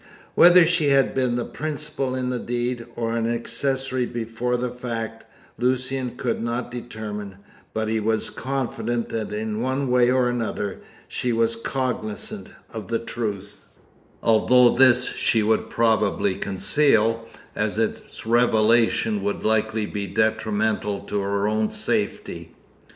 Whether 0.33 0.65
she 0.65 0.87
had 0.89 1.13
been 1.13 1.35
the 1.35 1.45
principal 1.45 2.15
in 2.15 2.31
the 2.31 2.39
deed, 2.39 2.87
or 2.95 3.15
an 3.15 3.31
accessory 3.31 4.07
before 4.07 4.57
the 4.57 4.71
fact, 4.71 5.25
Lucian 5.59 6.17
could 6.17 6.41
not 6.41 6.71
determine; 6.71 7.35
but 7.71 7.87
he 7.87 7.99
was 7.99 8.31
confident 8.31 9.09
that 9.09 9.31
in 9.31 9.61
one 9.61 9.91
way 9.91 10.09
or 10.09 10.27
another 10.27 10.81
she 11.07 11.31
was 11.31 11.55
cognizant 11.55 12.49
of 12.71 12.87
the 12.87 12.97
truth; 12.97 13.57
although 14.23 14.75
this 14.75 15.13
she 15.13 15.43
would 15.43 15.69
probably 15.69 16.33
conceal, 16.33 17.27
as 17.55 17.77
its 17.77 18.25
revelation 18.25 19.21
would 19.21 19.43
likely 19.43 19.85
be 19.85 20.07
detrimental 20.07 21.01
to 21.01 21.19
her 21.19 21.47
own 21.47 21.69
safety. 21.69 22.55